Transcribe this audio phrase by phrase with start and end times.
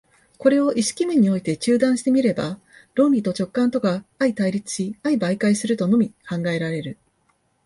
[0.39, 2.59] これを意識面において中断して見れば、
[2.95, 6.97] 論理と直覚とが相対立し相媒介するとのみ考えられる。